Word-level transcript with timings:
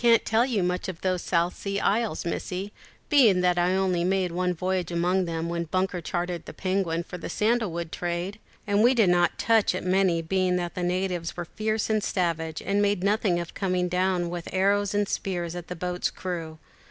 _]"I 0.03 0.07
can't 0.13 0.25
tell 0.25 0.45
you 0.47 0.63
much 0.63 0.87
of 0.89 1.01
those 1.01 1.21
South 1.21 1.55
Sea 1.55 1.79
Isles, 1.79 2.25
Missie, 2.25 2.73
being 3.09 3.41
that 3.41 3.59
I 3.59 3.75
only 3.75 4.03
made 4.03 4.31
one 4.31 4.51
voyage 4.55 4.91
among 4.91 5.25
them, 5.25 5.47
when 5.47 5.65
Bunker 5.65 6.01
chartered 6.01 6.45
the 6.47 6.55
Penguin 6.55 7.03
for 7.03 7.19
the 7.19 7.29
sandal 7.29 7.71
wood 7.71 7.91
trade; 7.91 8.39
and 8.65 8.81
we 8.81 8.95
did 8.95 9.09
not 9.11 9.37
touch 9.37 9.75
at 9.75 9.83
many, 9.85 10.23
being 10.23 10.55
that 10.55 10.73
the 10.73 10.81
natives 10.81 11.37
were 11.37 11.45
fierce 11.45 11.87
and 11.87 12.03
savage, 12.03 12.63
and 12.63 12.81
made 12.81 13.03
nothing 13.03 13.39
of 13.39 13.53
coming 13.53 13.87
down 13.87 14.31
with 14.31 14.49
arrows 14.51 14.95
and 14.95 15.07
spears 15.07 15.55
at 15.55 15.69
a 15.69 15.75
boat's 15.75 16.09
crew. 16.09 16.57